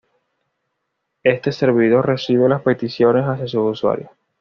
Este 1.21 1.51
servidor 1.51 2.07
recibe 2.07 2.49
las 2.49 2.63
peticiones 2.63 3.23
hacia 3.25 3.45
sus 3.45 3.73
usuarios. 3.73 4.09